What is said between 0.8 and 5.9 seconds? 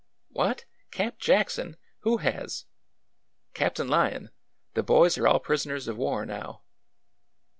Camp Jackson? Who has?"" Captain Lyon. The boys are all prisoners